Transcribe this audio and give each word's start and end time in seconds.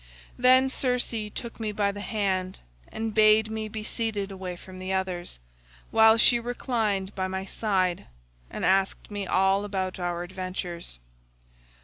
Then 0.35 0.67
Circe 0.67 1.13
took 1.35 1.59
me 1.59 1.71
by 1.71 1.91
the 1.91 2.01
hand 2.01 2.57
and 2.87 3.13
bade 3.13 3.51
me 3.51 3.67
be 3.69 3.83
seated 3.83 4.31
away 4.31 4.55
from 4.55 4.79
the 4.79 4.91
others, 4.91 5.37
while 5.91 6.17
she 6.17 6.39
reclined 6.39 7.13
by 7.13 7.27
my 7.27 7.45
side 7.45 8.07
and 8.49 8.65
asked 8.65 9.11
me 9.11 9.27
all 9.27 9.63
about 9.63 9.99
our 9.99 10.23
adventures. 10.23 10.97